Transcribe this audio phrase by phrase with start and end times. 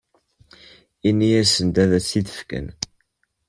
[1.09, 2.67] Ini-asen ad as-t-id-fken.